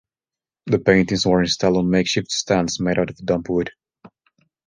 The 0.65 0.79
paintings 0.79 1.27
were 1.27 1.43
installed 1.43 1.77
on 1.77 1.91
makeshift 1.91 2.31
stands 2.31 2.79
made 2.79 2.97
out 2.97 3.11
of 3.11 3.17
dump 3.17 3.49
wood. 3.49 3.69